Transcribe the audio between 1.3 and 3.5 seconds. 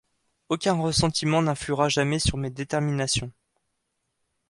n'influera jamais sur mes déterminations.